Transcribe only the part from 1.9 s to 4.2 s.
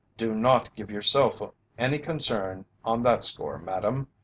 concern on that score, madam.